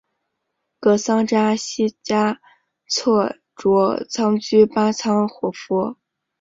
[0.79, 2.41] 噶桑扎西嘉
[2.87, 5.95] 措卓仓居巴仓活佛。